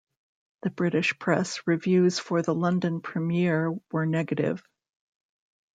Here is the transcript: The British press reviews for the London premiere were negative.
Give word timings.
The 0.63 0.71
British 0.71 1.19
press 1.19 1.59
reviews 1.67 2.17
for 2.17 2.41
the 2.41 2.55
London 2.55 3.01
premiere 3.01 3.71
were 3.91 4.07
negative. 4.07 4.63